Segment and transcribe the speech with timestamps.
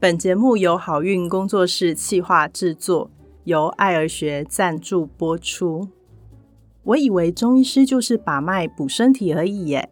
[0.00, 3.10] 本节目由好运工作室企划制作，
[3.44, 5.90] 由爱儿学赞助播出。
[6.84, 9.90] 我以为中医师就是把脉补身体而已耶。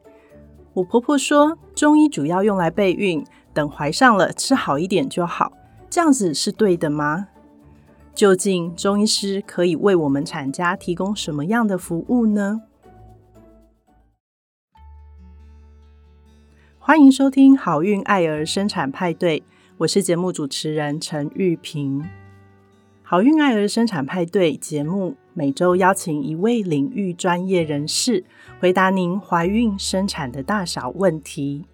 [0.72, 5.52] 我婆婆说，中医主要用来备孕，等怀上了吃好一点就好。
[5.90, 7.28] 这样子是对的吗？
[8.14, 12.62] 究竟中医师可以为我们产家提供什么样的服务呢？
[16.78, 19.42] 欢迎收听好运爱儿生产派对。
[19.78, 22.04] 我是节目主持人陈玉萍。
[23.04, 28.24] 好运爱儿生产派对节目每周邀请一位领域专业人士，
[28.58, 31.64] 回答您怀孕生产的大小问题。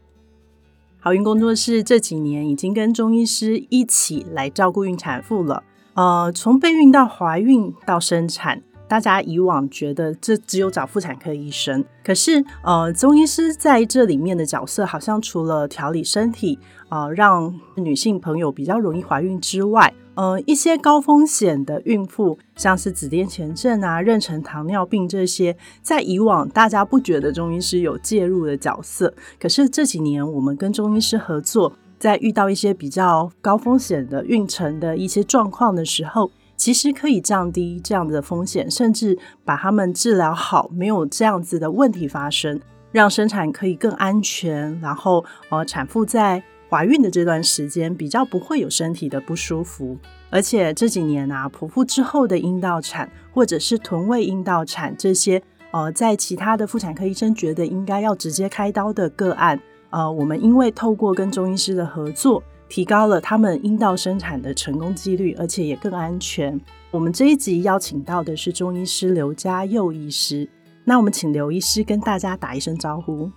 [1.00, 5.64] 好运工作室这几年已经跟中医师一起来照顾孕产妇了。
[5.94, 8.62] 呃，从备孕到怀孕到生产。
[8.94, 16.56] 大家以往觉得这只有找妇产科医生，可是呃，中医师在这里面的角色，好像除了调理身体，
[16.90, 36.30] 呃，让女性朋友比较容易怀孕之外，呃，一些高风险的孕妇，像是子癜前症啊、妊娠糖尿病这些，在以往大家不觉得中医师有介入的角色，可是这几年我们跟中医师合作，在遇到一些比较高风险的孕程的一些状况的时候。
[36.56, 42.60] 其实可以降低这样的风险，甚至把他们治疗好，没有这样子的问题发生，
[42.92, 44.78] 让生产可以更安全。
[44.80, 49.98] 然后，呃，产妇在怀孕的这段时间比较不会有身体的不舒服。
[50.30, 59.60] 而且这几年啊，剖腹之后的阴道产或者是臀位阴道产这些，呃，在其他的妇产科医生觉得应该要直接开刀的个案，
[59.90, 62.42] 呃，我们因为透过跟中医师的合作。
[62.68, 66.60] 提高了他们阴道生产的成功几率，而且也更安全。
[66.90, 70.48] 我们这一集邀请到的是中医师刘家佑医师，
[70.84, 73.30] 那我们请刘医师跟大家打一声招呼。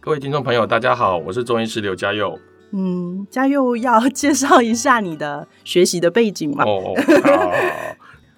[0.00, 2.38] 各位听众朋友，大家好，我是中医师刘家佑。
[2.72, 6.64] 嗯，家佑要 介绍一下你的学习的背景吗？
[6.64, 7.52] 哦，好。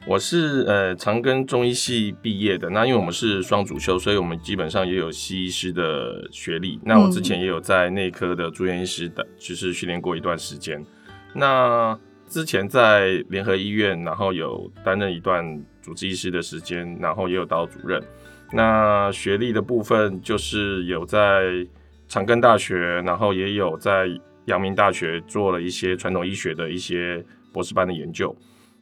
[0.05, 6.79] 我是呃长庚中医系毕业的，那因为我们是双主修，所以我们基本上也有西医师的学历。
[6.85, 10.85] 那我之前也有在内科的住院医师的，就是训练过一段时间。
[11.33, 11.97] 那
[12.29, 18.03] 之前在联合医院，然后有担任一段主治医师的时间，然后也有当主任。
[18.53, 21.65] 那学历的部分就是有在
[22.09, 24.09] 长庚大学，然后也有在
[24.47, 28.37] 阳明大学做了一些传统医学的一些博士班的研究。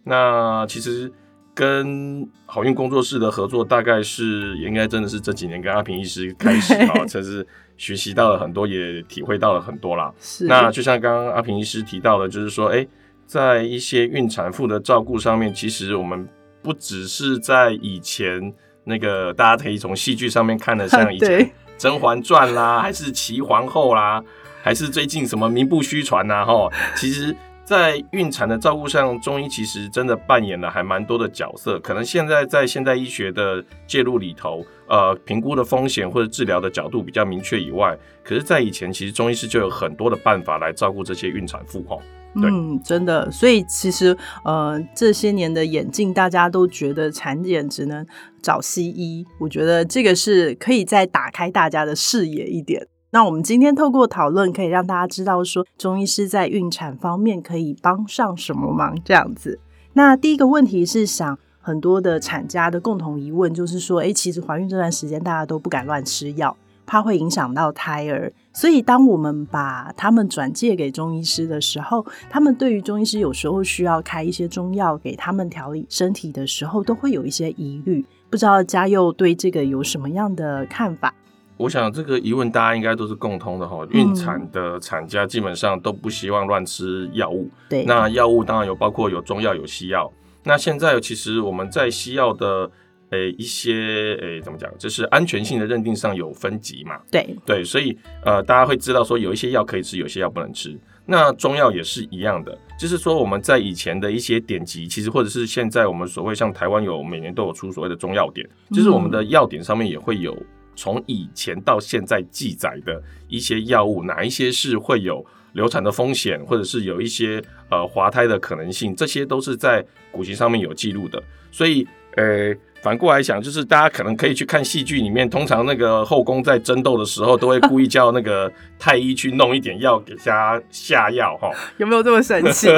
[0.04, 1.12] 那其实
[1.54, 7.46] 跟好运工作室的合作，大概是应该真的是这几年跟阿平医师开始啊，真是
[7.76, 10.12] 学习到了很多，也体会到了很多啦。
[10.18, 10.46] 是。
[10.46, 12.86] 那就像刚刚阿平医师提到的，就是说，哎，
[13.26, 16.26] 在一些孕产妇的照顾上面，其实我们
[16.62, 18.52] 不只是在以前
[18.84, 21.40] 那个大家可以从戏剧上面看的，像以前
[21.76, 24.22] 《甄嬛传》啦，还是齐皇后啦，
[24.62, 27.36] 还是最近什么名不虚传呐，哈，其实。
[27.70, 31.78] 在孕产的照顾上，中医其实真的扮演了还蛮多的角色。
[31.78, 41.96] 可能现在在现代医学的介入里头，呃，评估的风险或者治疗的角度比较明确以外，可是，在以前其实中医师就有很多的办法来照顾这些孕产妇哈。
[42.34, 43.30] 嗯，真的。
[43.30, 48.04] 所以其实呃，这些年的眼镜，大家都觉得产检只能
[48.42, 49.24] 找西医。
[49.38, 52.84] 我觉得这个是可以再打开大家的视野一点。
[53.12, 58.96] 那我们今天透过讨论，可以让大家知道说，中医师在孕产方面可以帮上什么忙？
[59.04, 59.58] 这样子。
[59.94, 66.56] 那第一个问题是，想很多的产家的共同疑问就是说，哎，其实怀孕这段时间大家都不敢乱吃药，
[66.86, 68.32] 怕会影响到胎儿。
[68.52, 78.06] 所以，当我们把他们转介给中医师的时候，他们对于中医师有时候需要开一些中药给他们调理身体的时候，都会有一些疑虑。
[78.30, 81.12] 不知道嘉佑对这个有什么样的看法？
[81.60, 87.50] 我想这个疑问大家应该都是共通的哈，孕产的产家基本上都不希望乱吃药物。
[87.68, 90.10] 对，那药物当然有包括有中药有西药。
[90.42, 92.70] 那现在其实我们在西药的
[93.10, 96.98] 诶一些诶怎么讲，就是安全性的认定上有分级嘛。
[97.10, 97.94] 对对，所以
[98.24, 100.74] 呃大家会知道说有一些药可以吃，有些药不能吃。
[101.04, 110.34] 那中药也是一样的，就是说我们在以前的一些典籍，其实或者是现在我们所谓像台湾有每年都有出所谓的中药典，就是我们的药典上面也会有。
[110.80, 115.22] 从以前到现在记载的一些药物，哪一些是会有
[115.52, 121.22] 流产的风险，或者是有一些呃滑胎的可能性，这些都是在古籍上面有记录的。
[121.52, 121.86] 所以，
[122.16, 132.68] 呃，反过来想，就是大家可能可以去看戏剧里面，通常那个后宫在争斗的时候，都会故意叫那个太医去弄一点药给家下药，哈， 有没有这么神奇？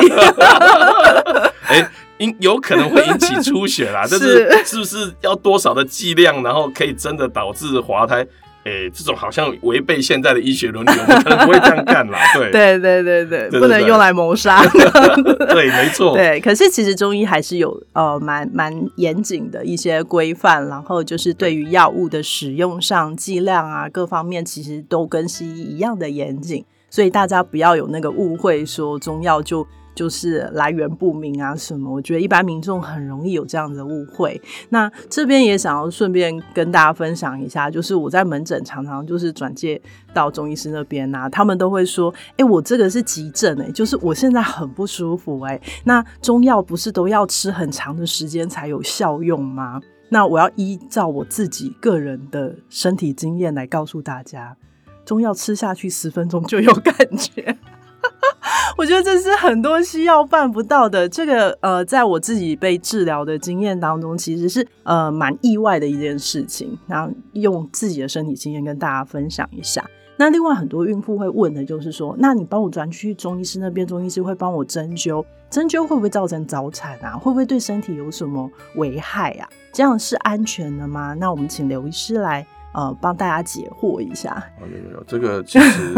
[1.73, 1.91] 哎。
[2.19, 8.25] 因有可能会引起出血啦， 但是是不是要多少的剂量，然后可以真的导致滑胎？
[8.63, 12.21] 哎，这种好像违背现在的医学伦理，我们可能不会这样干啦。
[12.39, 14.63] 对，对对对对，不能用来谋杀。
[15.51, 16.15] 对，没错。
[16.15, 29.67] 对，可是其实中医还是有呃蛮蛮严谨的一些规范，然后就是对于药物的使用上剂量啊各方面，其实都跟西医一样的严谨，所以大家不要有那个误会，说中药就。
[29.95, 31.93] 就是来源不明啊什么？
[31.93, 34.41] 我觉得一般民众很容易有这样的误会。
[34.71, 39.81] 那这边也想要顺便跟大家分享一下，就是我在门诊常常就是转介
[40.15, 45.61] 到中医师那边呐，他们都会说：“哎，我这个是急症哎，就是我现在很不舒服哎。
[45.85, 49.81] 那中药不是都要吃很长的时间才有效用吗？
[50.09, 54.57] 那我要依照我自己个人的身体经验来告诉大家，
[55.05, 57.57] 中药吃下去十分钟就有感觉。”
[58.77, 61.09] 我觉得这是很多西药办不到的。
[61.09, 66.79] 这个呃，在我自己被治疗的经验当中，其实是呃蛮意外的一件事情。
[66.87, 69.85] 然后用自己的身体经验跟大家分享一下。
[70.17, 77.17] 那另外很多孕妇会问的就是说，那你帮我转去中医师那边，中医师会帮我针灸，针灸会不会造成早产啊？
[77.17, 79.49] 会不会对身体有什么危害啊？
[79.73, 81.15] 这样是安全的吗？
[81.15, 84.43] 那我们请刘医师来呃帮大家解惑一下。
[84.61, 85.95] 没有没有，这个其实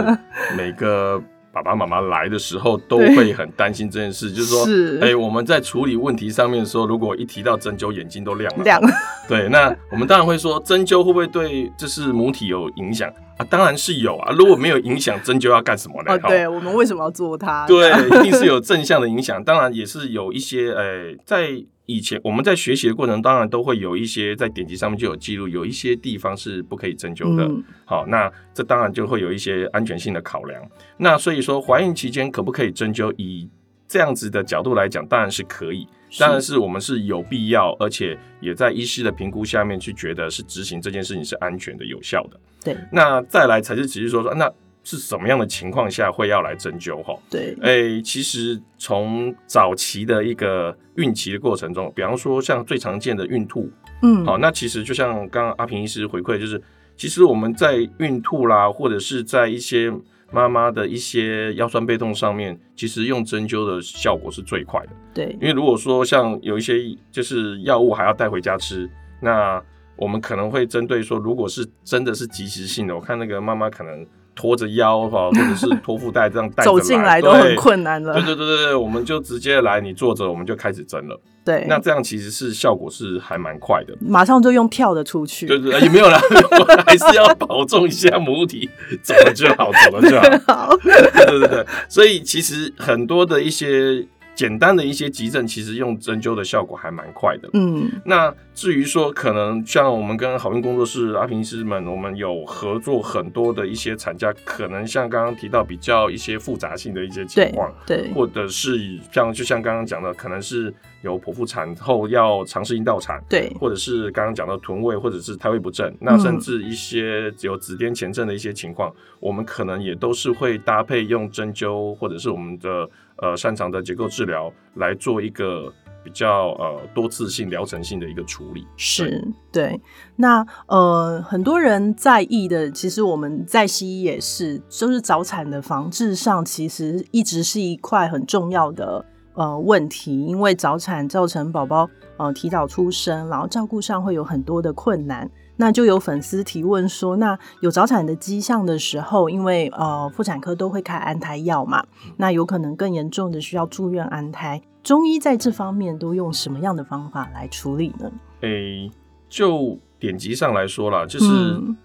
[0.57, 1.23] 每个。
[1.55, 8.65] 爸爸妈妈来的时候都会很担心这件事，就是说，哎，我们在处理问题上面的时候，如果一提到针灸，眼睛都亮了。
[8.65, 8.81] 亮。
[9.29, 13.09] 对，那我们当然会说，针灸会不会对就是母体有影响
[13.39, 13.47] 啊？
[13.49, 14.35] 当然是有啊。
[14.37, 16.13] 如果没有影响，针灸要干什么呢？
[16.13, 17.65] 哦，对，我们为什么要做它？
[17.69, 19.43] 对，一定是有正向的影响。
[19.45, 21.65] 当然也是有一些，哎，在。
[21.87, 27.51] 以前我们在学习的过程，当然都会有一些在典籍上面就有记录，有一些地方是不可以针灸的。
[27.85, 30.63] 好，那这当然就会有一些安全性的考量。
[30.97, 33.13] 那所以说，怀孕期间可不可以针灸？
[33.19, 33.49] 以
[33.87, 35.87] 这样子的角度来讲，当然是可以。
[36.19, 42.41] 当然是我们是有必要，而且也在医师的评估下面去觉得是执行这件事情是安全的、有效的。
[42.63, 42.77] 对。
[42.93, 44.51] 那再来才是只是说说那。
[44.85, 47.03] 是什么样的情况下会要来针灸？
[47.03, 53.71] 哈，对，哎，其实从早期的一个孕期的过程中，比方说像最常见的孕吐，
[54.03, 56.63] 嗯，好，那其实就像刚刚阿平医师回馈，就是
[56.97, 59.91] 其实我们在孕吐啦，或者是在一些
[60.31, 64.91] 妈妈的一些腰酸背痛上面，其实用针灸的效果是最快的。
[65.15, 66.75] 对，因为如果说像有一些
[67.11, 68.87] 就是药物还要带回家吃，
[69.19, 69.63] 那
[69.97, 74.07] 我们可能会针对说，如果是真的是及时性的，我看那个妈妈可能。
[74.35, 78.15] 拖着腰哈， 或者是托腹带这样带走进来都很困难了。
[78.15, 81.21] 对对对对对，我们就直接来，你坐着，我们就开始针了。
[81.45, 85.47] 对，那这样其实是效果是还蛮快的，马上就用跳的出去。
[85.47, 86.19] 对对，也没有了，
[86.87, 88.69] 还是要保重一下母体，
[89.03, 90.77] 走了就好，走了就好。
[90.83, 94.07] 对对对，所以其实很多的一些。
[94.37, 97.49] 简单的一些急症，其实用针灸的效果还蛮快的。
[97.53, 108.79] 嗯，那至于说可能像我们跟好运工作室阿平医师们，我们有合作很多的一些产家，可能像刚刚提到比较一些复杂性的一些情况，对，或者是
[109.11, 110.73] 像就像刚刚讲的，可能是
[111.03, 122.89] 有剖腹产后要尝试阴道产，对，或者是刚刚讲到臀位或者是胎位不正，那甚至一些有子癫前症的一些情况，我们可能也都是会搭配用针灸或者是我们的。
[123.17, 125.73] 呃，擅长的结构治疗来做一个
[126.05, 129.81] 比较呃多次性疗程性的一个处理，是对。
[130.17, 139.05] 那呃，很多人在意的，其实我们在西医也是，就是早产的防治上，其实一直是一块很重要的
[139.35, 145.31] 呃问题，因为早产造成宝宝呃提早出生，然后照顾上会有很多的困难。
[145.57, 151.85] 那就有粉丝提问说，那有早产的迹象的时候，因为呃妇产科都会开安胎药嘛，
[152.17, 158.13] 那有可能更严重的需要住院安胎，中医在这方面都用什么样的方法来处理呢？
[158.43, 158.91] 诶，
[159.29, 161.27] 就典籍上来说啦，就是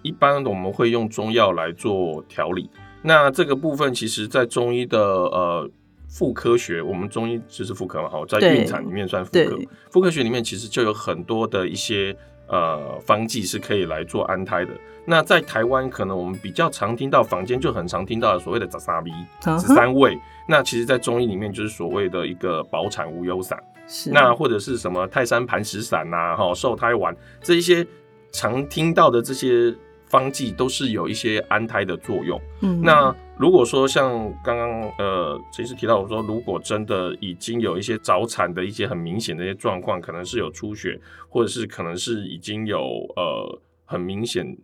[0.04, 2.70] 一般我们会用中药来做调理。
[3.02, 5.70] 那这个部分其实，在中医的呃
[6.10, 9.58] 妇科学，我们中医就是妇科嘛，好，在孕产里面算妇科，
[9.90, 12.16] 妇科学里面其实就有很多的一些。
[12.50, 14.72] 呃，方剂是可以来做安胎的。
[15.06, 20.18] 那在台湾，可能我们比较常听到坊间就很常听到的所谓的“杂三 B” 十三味。
[20.48, 23.58] 那其实，在中医里面就是所谓的一个保产无忧散。
[23.88, 24.12] 是。
[24.12, 27.86] 那或者是什么泰山磐石散呐，哈，受胎丸这一些
[28.32, 29.76] 常听到的这些。
[30.10, 32.42] 方剂都是有一些安胎的作用。
[32.62, 34.12] 嗯，那如果说像
[34.44, 41.00] 刚刚呃陈医师提到，我说如果真的已经有一些早产的一些很明显的一些状况，可能是有出血，
[41.30, 42.80] 或者是可能是已经有
[43.16, 44.58] 呃很明显，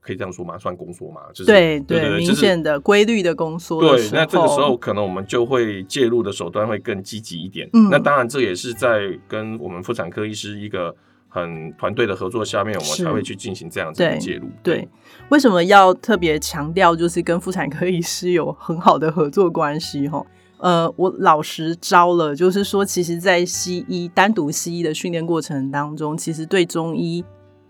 [0.00, 0.58] 可以这样说吗？
[0.58, 1.20] 算宫缩吗？
[1.32, 3.80] 就是对对，明显的规律的宫缩。
[3.80, 7.68] 对，那这个时候可能我们就会介入的手段会更积极一点。
[7.74, 10.96] 嗯，那当然这也是在跟我们妇产科医师一个。
[11.28, 14.48] 很团队的合作下面，我们才会去进行这样子的介入。
[14.62, 14.88] 对，
[15.28, 20.08] 为什么要特别强调就是跟妇产科医师有很好的合作关系？
[20.08, 20.24] 哈，
[20.58, 27.24] 呃，我老实招了，就是说，其实，在西医单独西医的训练过程当中，其实对中医。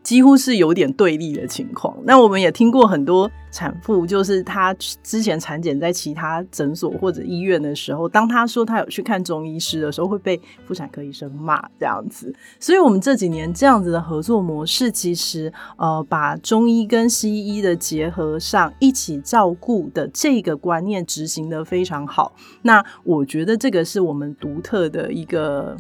[0.08, 1.94] 几乎是有点对立的情况。
[2.02, 12.34] 那我们也听过很多产妇，就是她之前产检在其他诊所或者医院的时候，当她说她有去看中医师的时候，会被妇产科医生骂这样子。
[12.58, 22.32] 所以，我们这几年这样子的合作模式，其实呃，把中医跟西医的结合上，一起照顾的这个观念执行的非常好。
[22.62, 25.76] 那我觉得这个是我们独特的一个。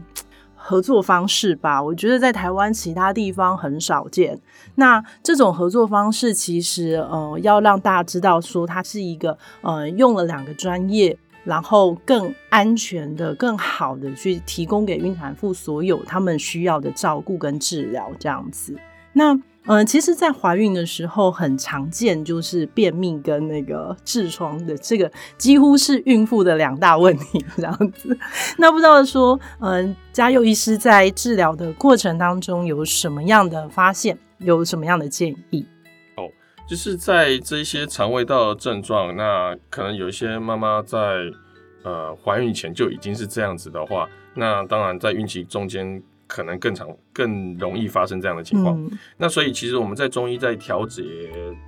[0.60, 4.38] 合作方式吧，我觉得在台湾其他地方很少见。
[4.74, 18.76] 那这种合作方式，其实呃，要让大家知道说，它是一个呃，用了两个专业，然后更安全的、更好的去提供给孕产妇所有他们需要的照顾跟治疗这样子。
[19.12, 28.18] 那嗯，其实，在怀孕的时候很常见，就是便秘跟那个痔疮的这个，几乎是孕妇的两大问题这样子。
[28.56, 35.66] 那不知道说，嗯，嘉佑医师在治疗的过程当中有什么样的发现，有什么样的建议？
[36.16, 36.24] 哦，
[36.66, 40.98] 就是在这些肠胃道的症状，那可能有一些妈妈在
[41.84, 46.02] 呃怀孕前就已经是这样子的话，那当然在孕期中间。
[46.28, 48.88] 可能更常、更容易发生这样的情况。
[49.16, 51.02] 那所以其实我们在中医在调节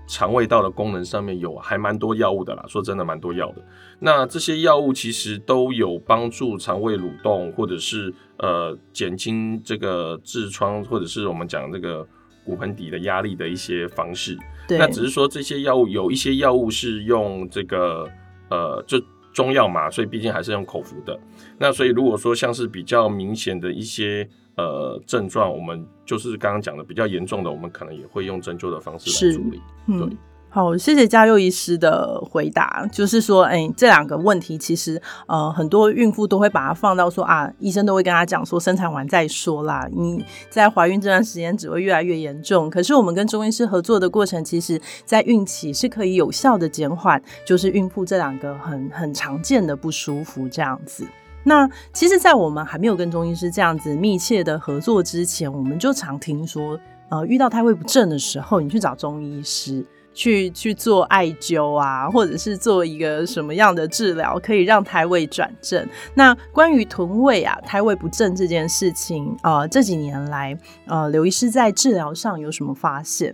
[0.06, 2.64] 肠胃道的功能上面有还蛮多药物的啦。
[2.68, 3.64] 说真的，蛮多药的。
[3.98, 12.06] 那这些药物其实都有帮助肠胃蠕动，或者是呃减轻这个痔疮，或者是我们讲这个
[12.44, 14.38] 骨盆底的压力的一些方式。
[14.68, 18.06] 那只是说这些药物有一些药物是用这个
[18.50, 19.02] 呃就。
[19.32, 21.16] 中药嘛，所以毕竟还是用口服的。
[21.56, 24.28] 那所以如果说像是比较明显的一些
[24.60, 29.60] 呃症状，我们就是刚刚讲的比较严重的，我们可能也会用针灸的方式来处理。
[29.86, 30.16] 对。
[30.52, 32.84] 好，谢谢嘉佑医师的回答。
[32.90, 39.88] 就是说，哎，这两个问题其实，呃，很多孕妇都会把它放到说啊，医生都会跟她讲说，生产完再说啦。
[39.92, 42.68] 你在怀孕这段时间只会越来越严重。
[42.68, 51.06] 可是我们跟中医师合作的过程，其实在孕期是可以有效的减缓，就是孕妇这两个很很常见的不舒服这样子。
[51.44, 56.78] 那其实，在我们还没有跟中医师这样子密切的合作之前，我们就常听说，
[57.08, 59.84] 呃，遇到胎位不正的时候，你去找中医师。
[60.12, 65.88] 去去做艾灸啊，或者是做一个什么样的治疗，可以让胎位转正。
[66.14, 73.32] 那关于臀位啊，胎位不正这件事情，呃，这几年来，呃，刘医师在治疗上有什么发现？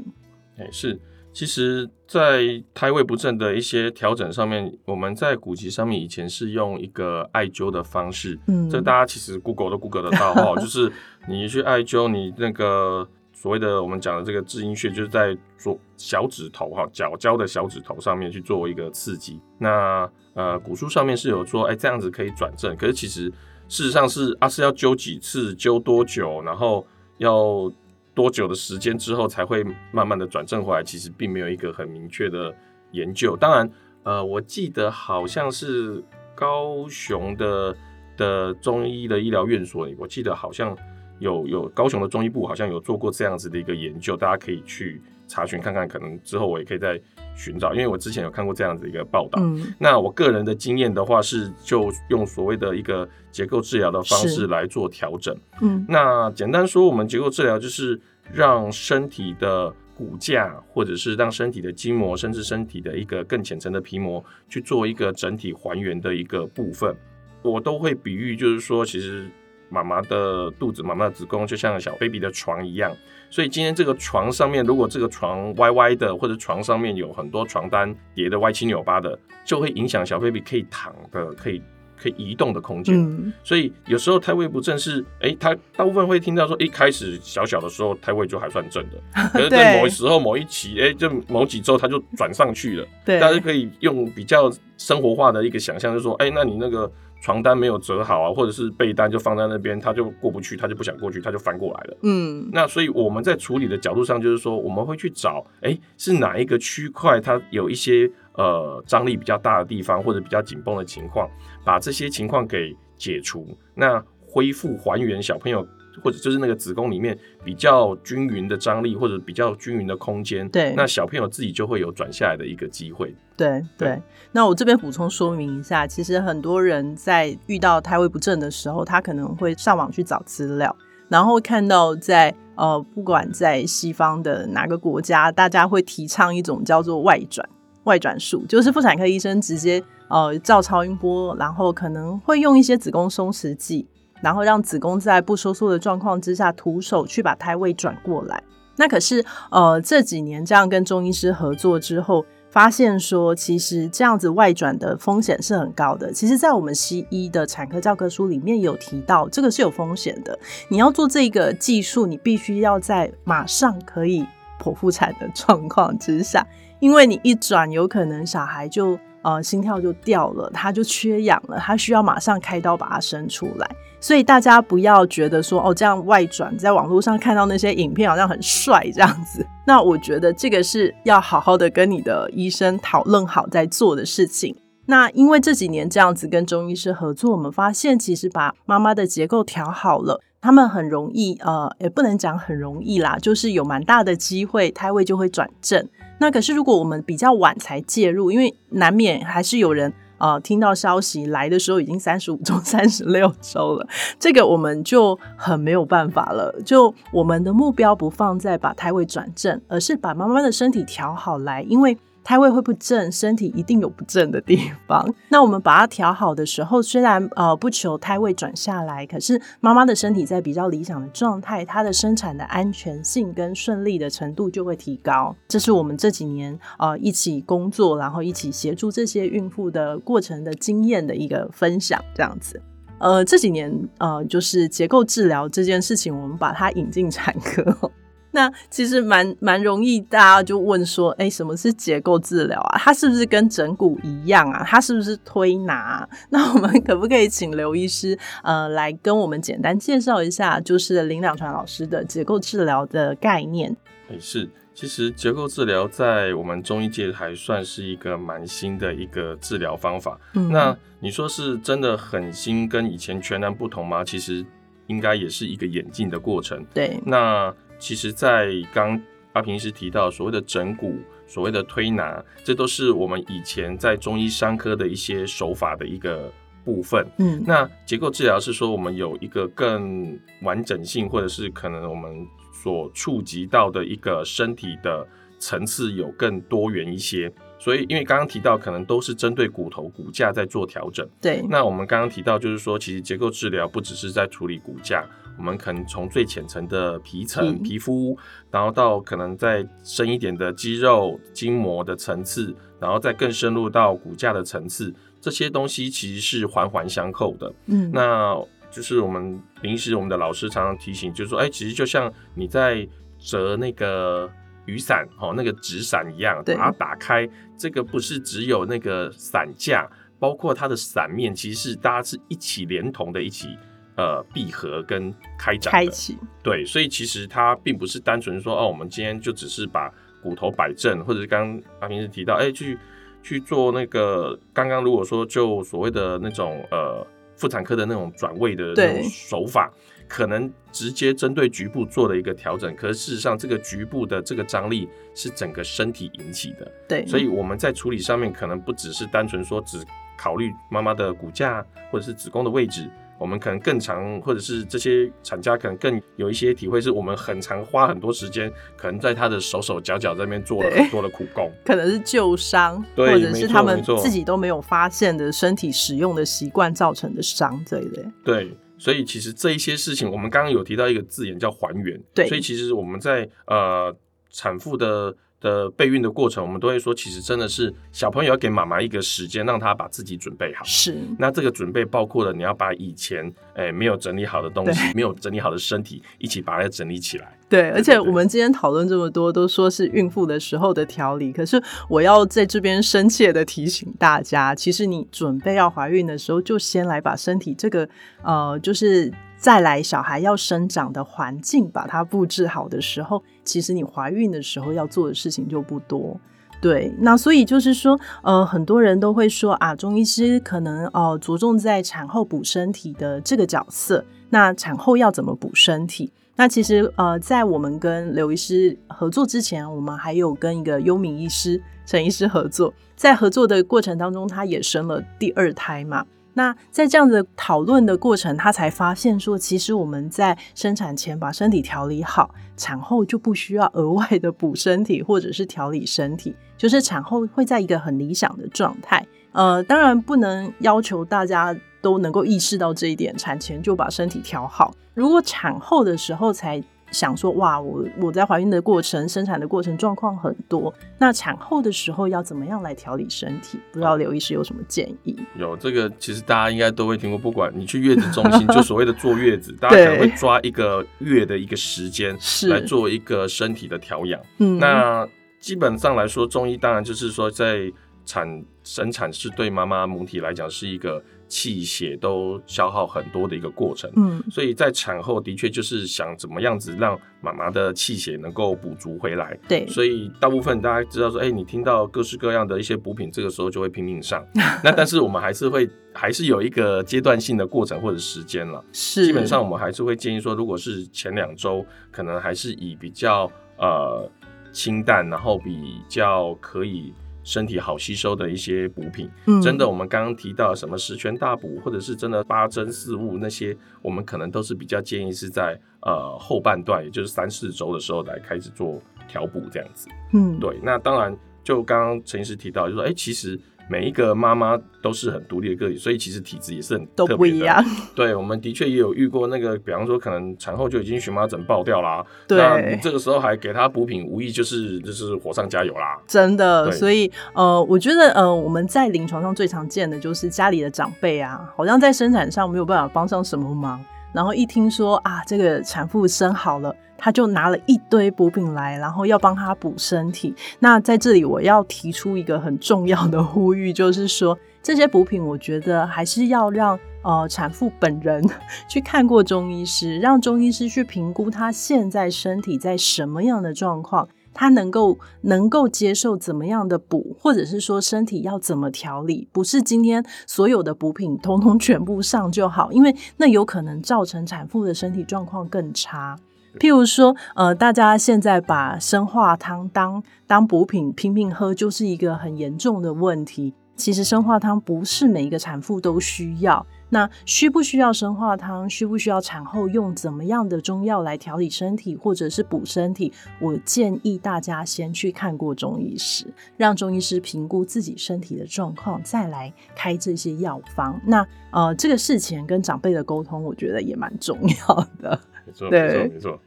[0.59, 1.01] 哎，是，
[1.37, 10.91] 其实，在胎位不正的一些调整上面，我们在古籍上面以前是用一个艾灸的方式，嗯，这大家其实 Google 都 Google 得到哈， 就是
[11.29, 13.07] 你去艾灸，你那个。
[13.39, 19.39] 所谓的我们讲的这个至阴穴，就是在左小指头哈，脚脚的小指头上面去做一个刺激。
[19.59, 22.75] 那呃，古书上面是有说，哎，这样子可以转正。
[22.77, 23.31] 可是其实
[23.69, 26.85] 事实上是啊，是要灸几次，灸多久，然后
[27.19, 27.71] 要
[28.17, 30.83] 多久的时间之后才会慢慢的转正回来？
[30.83, 32.53] 其实并没有一个很明确的
[32.91, 33.37] 研究。
[33.37, 33.71] 当然，
[34.03, 36.03] 呃，我记得好像是
[36.35, 37.77] 高雄的
[38.17, 40.77] 的中医的医疗院所里，我记得好像。
[41.19, 45.89] 有有高雄的中医部好像有做过这样子的一个研究，大家可以去查询看看。
[45.89, 47.01] 可能之后我也可以再
[47.35, 49.41] 寻找，因为我之前有看过这样子一个报道。
[49.43, 55.35] 嗯，那我个人的经验的话是，就用所谓的一个结构治疗的方式来做调整。
[55.63, 57.99] 嗯，那简单说，我们结构治疗就是
[58.33, 66.95] 让身体的骨架，或者是让身体的筋膜，甚至身体的一个更浅层的皮膜去做一个整体还原的一个部分。
[67.43, 69.27] 我都会比喻，就是说，其实。
[69.69, 72.95] 妈妈的肚子，妈妈的子宫就像小 baby 的床一样，
[73.31, 81.61] 所以今天这个床上面，如果这个床歪歪的，或者床上面有很多床单叠的歪七扭八的，就会影响小 baby 可以躺的、可以
[81.97, 83.33] 可以移动的空间。
[83.43, 88.99] 所以有时候胎位不正是，哎，他大部分会听到说，一开始小小的时候胎位就还算正的，
[89.33, 92.87] 可是在某时候某一期，哎，就某几周他就转上去了。
[93.05, 96.91] 对，大家可以用比较生活化的一个想象，就说，哎，那你那个。
[97.27, 101.97] 床单没有折好啊，或者是被单就放在那边，他就过不去，他就不想过去，他就翻过来了。
[102.05, 111.29] 嗯，那所以我们在处理的角度上，就是说我们会去找，哎，是哪一个区块它有一些呃张力比较大的地方，或者比较紧绷的情况，
[111.65, 115.67] 把这些情况给解除，那恢复还原小朋友。
[116.03, 123.15] 或者就是那个子宫里面比较均匀的张力，或者比较均匀的空间，对，那小朋友自己就会有转下来的一个机会。
[123.37, 124.01] 对对，
[124.33, 130.75] 那我这边补充说明一下，其实很多人在遇到胎位不正的时候，他可能会上网去找资料，
[131.09, 137.47] 然后看到在呃，不管在西方的哪个国家，大家会提倡一种叫做外转
[137.85, 143.87] 外转术，就是妇产科医生直接呃照超音波，然后可能会用一些子宫松弛剂，
[144.21, 148.43] 然后让子宫在不收缩的状况之下，徒手去把胎位转过来。
[148.77, 152.25] 那可是呃这几年这样跟中医师合作之后。
[152.49, 156.11] 发现说，其实这样子外转的风险是很高的。
[156.11, 160.39] 其实，在我们西医的产科教科书里面有提到，这个是有风险的。
[160.71, 164.25] 你要做这个技术，你必须要在马上可以
[164.59, 166.47] 剖腹产的 状况之下，
[166.81, 173.69] 因为你一转，有可能小孩就呃心跳就掉了，他就缺氧了，他需要马上开刀把它生出来。
[173.99, 179.45] 所以大家不要觉得说哦，这样外转在网络上看到那些影片好像很帅这样子。
[179.67, 184.55] 那我觉得这个是要好好的跟你的医生讨论好在做的事情。
[184.87, 195.85] 那因为这几年这样子跟中医师合作，我们发现其实把妈妈的结构调好了，他们很容易呃，也不能讲很容易啦，就是有蛮大的机会胎位就会转正。
[196.19, 199.93] 那可是如果我们比较晚才介入，因为难免还是有人。
[200.19, 203.87] 啊，听到消息来的时候已经三十五 周、三十六周了，
[204.19, 206.59] 这个我们就很没有办法了。
[206.65, 211.95] 就我们的目标不放在把胎位转正，而是把妈妈的身体调好来，因为。
[212.27, 215.09] 胎位会不正，身体一定有不正的地方。
[215.31, 225.37] 那我们把它调好的时候，虽然呃不求胎位转下来，可是妈妈的身体在比较理想的状态，她的生产的安全性跟顺利的程度就会提高。
[225.47, 232.61] 这是我们这几年呃一起工作，然后一起协助这些孕妇的过程的经验的一个分享，这样子。
[232.99, 237.93] 呃，这几年呃就是结构治疗这件事情，我们把它引进产科。
[238.37, 242.79] 那其实蛮蛮容易，大家就问说，哎，什么是结构治疗啊？
[242.79, 244.63] 它是不是跟整骨一样啊？
[244.69, 246.07] 它是不是推拿？
[246.29, 253.75] 那我们可不可以请刘医师，呃，来跟我们简单介绍一下，就是林两传老师的结构治疗的概念？
[254.11, 260.21] 哎，是，其实结构治疗在我们中医界还算是一个蛮新的一个治疗方法。
[260.35, 264.05] 嗯，那你说是真的很新，跟以前全然不同吗？
[264.05, 264.45] 其实
[264.89, 266.63] 应该也是一个演进的过程。
[266.75, 267.51] 对，那。
[267.79, 269.01] 其实，在刚
[269.33, 276.33] 阿平时提到所谓的整骨、所谓的推拿，这都是我们以前在中医伤科的一些手法的一个
[276.65, 277.07] 部分。
[277.19, 285.07] 嗯，那结构治疗是说我们有一个更完整性，或者是可能我们所触及到的一个身体的
[285.39, 287.31] 层次有更多元一些。
[287.59, 291.09] 所以，因为刚刚提到，可能都是针对骨头骨架在做调整。
[291.21, 291.43] 对。
[291.49, 295.05] 那我们刚刚提到，就是说，其实结构治疗不只是在处理骨架。
[295.39, 298.17] 我们可能从最浅层的皮层、皮肤，
[298.51, 307.53] 然后到可能再深一点的肌肉、筋膜的层次，然后再更深入到骨架的层次，这些东西其实是环环相扣的。
[307.67, 308.35] 嗯，那
[308.71, 312.87] 就是我们平时我们的老师常常提醒，就是说，哎，其实就像你在
[313.19, 314.31] 折那个
[314.67, 323.57] 雨伞哦，那个纸伞一样，把它打开，这个不是只有那个伞架，包括它的伞面，其实是大家是一起连同的一起。
[323.97, 329.91] 呃，闭合跟开展，开启，对，所以其实它并不是单纯说哦，我们今天就只是把
[330.23, 332.79] 骨头摆正，或者是刚阿平是提到，哎，去
[333.23, 337.07] 去做那个刚刚如果说就所谓的那种呃
[337.37, 339.73] 妇产科的那种转位的那种手法，
[340.07, 349.83] 可能直接针对局部做了一个调整，可是事实上这个局部的这个张力是整个身体引起的，对，所以我们在处理上面可能不只是单纯说只
[350.19, 352.91] 考虑妈妈的骨架或者是子宫的位置。
[353.19, 368.05] 我们可能更长，或者是这些产家可能更有一些体会，是我们很长花很多时间，可能在他的手手脚脚这边做了很多的苦工， 可能是旧伤，或者是他们自己都没有发现的身体使用的习惯造成的伤这一类。
[368.25, 372.01] 对，所以其实这一些事情，我们刚刚有提到一个字眼叫还原。
[372.15, 373.97] 对，所以其实我们在呃
[374.31, 375.17] 产妇的。
[375.47, 380.65] 的备孕的过程，我们都会说，其实真的是小朋友要给妈妈一个时间，让他把自己准备好。
[380.65, 387.39] 是，那这个准备包括了你要把以前诶没有整理好的东西，没有整理好的身体，一起把它整理起来。
[387.49, 397.89] 对，而且我们今天讨论这么多，都说是孕妇的时候的调理，可是我要在这边深切的提醒大家，其实你准备要怀孕的时候，就先来把身体这个
[398.25, 399.13] 呃，就是。
[399.39, 406.19] 再来，小孩要生长的环境，把它布置好的时候，其实你怀孕的时候要做的事情就不多。
[406.61, 414.05] 对，那所以就是说，呃，很多人都会说啊，中医师可能哦着重在产后补身体的这个角色。
[414.31, 416.11] 那产后要怎么补身体？
[416.35, 426.05] 那其实呃，在我们跟刘医师合作之前，我们还有跟一个幽敏医师陈医师合作，在合作的过程当中，他也生了第二胎嘛。
[426.37, 439.07] 那在这样的讨论的过程，他才发现说，其实我们在生产前把身体调理好，产后就不需要额外的补身体或者是调理身体，就是产后会在一个很理想的状态。
[439.33, 444.75] 呃，当然不能要求大家都能够意识到这一点，产前就把身体调好。
[444.93, 453.59] 如果产后的时候才想说，哇，我我在怀孕的过程、生产的过程状况很多，那产后的时候要怎么样来调理身体？
[453.73, 455.17] 不知道刘医师有什么建议？
[455.37, 462.17] 有这个，其实大家应该都会听过，不管你去月子中心，就所谓的坐月子， 大家可能会抓一个月的一个时间
[462.49, 464.21] 来做一个身体的调养。
[464.39, 465.07] 嗯，那
[465.41, 467.73] 基本上来说，中医当然就是说在。
[468.09, 484.25] 产生产是对妈妈母体来讲是一个气血都消耗很多的一个过程，嗯，所以在产后的确就是想怎么样子让妈妈的气血能够补足回来，对，所以大部分大家知道说，哎，你听到各式各样的一些补品，这个时候就会拼命上，
[484.63, 494.09] 那但是我们还是会还是有一个阶段性的过程或者时间了，是，基本上我们还是会建议说，如果是前两周，可能还是以比较呃
[494.53, 496.93] 清淡，然后比较可以。
[497.27, 499.11] 身体好吸收的一些补品，
[499.43, 509.89] 真的，我们刚刚提到什么十全大补，或者是真的八珍四物那些，我们可能都是比较建议是在呃后半段，也就是三四周的时候来开始做调补这样子。
[510.13, 510.57] 嗯，对。
[510.63, 513.39] 那当然，就刚刚陈医师提到，就说，哎，其实。
[513.69, 517.65] 每一个妈妈都是很独立的个体，所以其实体质也是很都不一样。
[517.95, 525.99] 对，我们的确也有遇过那个，比方说可能产后就已经荨麻疹爆掉啦，对，那你这个时候还给她补品，无疑就是就是火上加油啦。
[526.07, 536.75] 真的，所以呃，我觉得呃，我们在临床上最常见的就是家里的长辈啊，好像在生产上没有办法帮上什么忙，然后一听说啊，这个产妇生好了。
[536.99, 540.35] 他就拿了一堆补品来，然后要帮他补身体。
[540.61, 548.27] 那在这里，我要提出一个很重要的呼吁，就是说这些补品，我觉得还是要让呃产妇本人
[548.67, 566.19] 去看过中医师，让中医师去评估他现在身体在什么样的状况，他能够能够接受怎么样的补，或者是说身体要怎么调理，不是今天所有的补品通通全部上就好，因为那有可能造成产妇的身体状况更差。
[566.59, 573.55] 譬如说，呃，大家现在把生化汤当当补品拼命喝，就是一个很严重的问题。
[573.77, 576.67] 其实生化汤不是每一个产妇都需要。
[576.89, 578.71] 那需不需要生化汤？
[578.71, 583.13] 需不需要产后用怎么样的中药来调理身体，或者是补身体？
[583.41, 591.01] 我建议大家先去看过中医师，让中医师评估自己身体的状况，再来开这些药方。
[591.05, 595.21] 那呃，这个事前跟长辈的沟通，我觉得也蛮重要的。
[595.45, 596.41] 没错，没错，没错。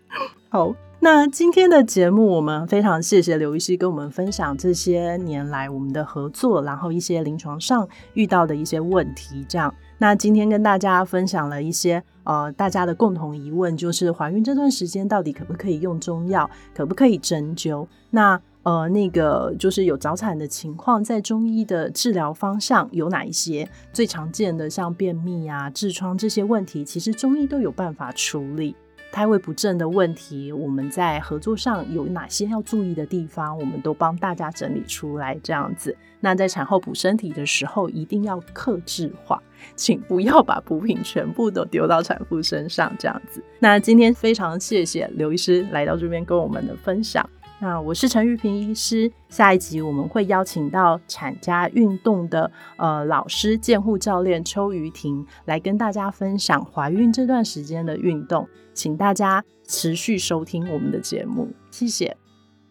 [0.48, 9.46] 好，那今天的节目，我们非常谢谢刘医师跟我们分享这些年来我们的合作，然后一些临床上遇到的一些问题。
[9.48, 17.88] 这样，那今天跟大家分享了一些呃大家的共同疑问，就是怀孕这段时间到底可不可以用中药，可不可以针灸？
[18.10, 28.76] 那呃那个就是有早产的情况，在中医的治疗方向有哪一些最常见的，像便秘啊、痔疮这些问题，其实中医都有办法处理。
[29.12, 35.38] 胎位不正的问题，我们在合作上有哪些要注意的地方，我们都帮大家整理出来。
[35.42, 39.42] 这样子，那在产后补身体的时候，一定要克制化，
[39.76, 42.94] 请不要把补品全部都丢到产妇身上。
[43.00, 47.28] 这样子，那今天非常谢谢刘医师来到这边跟我们的分享。
[47.62, 58.48] 那我是陈玉平医师，下一集我们会邀请到产家运动的呃老师健护教练邱瑜婷来跟大家分享怀孕这段时间的运动，
[58.80, 62.16] 请大家持续收听我们的节目，谢谢。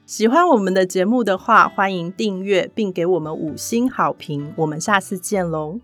[0.07, 5.81] 喜欢我们的节目的话，欢迎订阅并给我们五星好评，我们下次见喽。